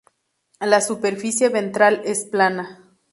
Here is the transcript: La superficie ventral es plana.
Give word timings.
La 0.61 0.81
superficie 0.81 1.49
ventral 1.49 2.01
es 2.05 2.25
plana. 2.25 2.97